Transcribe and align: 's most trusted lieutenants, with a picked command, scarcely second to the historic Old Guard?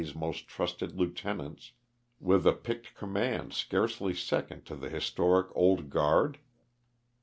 's 0.03 0.15
most 0.15 0.47
trusted 0.47 0.97
lieutenants, 0.97 1.73
with 2.19 2.47
a 2.47 2.53
picked 2.53 2.95
command, 2.95 3.53
scarcely 3.53 4.15
second 4.15 4.65
to 4.65 4.75
the 4.75 4.89
historic 4.89 5.49
Old 5.55 5.91
Guard? 5.91 6.39